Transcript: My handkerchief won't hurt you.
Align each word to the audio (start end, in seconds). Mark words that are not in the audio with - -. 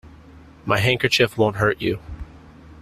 My 0.65 0.79
handkerchief 0.79 1.37
won't 1.37 1.57
hurt 1.57 1.79
you. 1.79 1.99